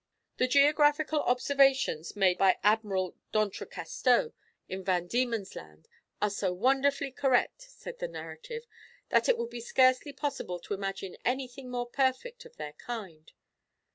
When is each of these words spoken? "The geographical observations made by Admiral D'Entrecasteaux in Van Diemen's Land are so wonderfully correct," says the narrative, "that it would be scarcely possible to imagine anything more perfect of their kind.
"The 0.37 0.47
geographical 0.47 1.21
observations 1.21 2.15
made 2.15 2.39
by 2.39 2.57
Admiral 2.63 3.15
D'Entrecasteaux 3.31 4.33
in 4.67 4.83
Van 4.83 5.05
Diemen's 5.05 5.55
Land 5.55 5.87
are 6.19 6.31
so 6.31 6.51
wonderfully 6.51 7.11
correct," 7.11 7.61
says 7.61 7.97
the 7.99 8.07
narrative, 8.07 8.63
"that 9.09 9.29
it 9.29 9.37
would 9.37 9.51
be 9.51 9.61
scarcely 9.61 10.11
possible 10.11 10.57
to 10.61 10.73
imagine 10.73 11.17
anything 11.23 11.69
more 11.69 11.85
perfect 11.87 12.45
of 12.45 12.57
their 12.57 12.73
kind. 12.73 13.31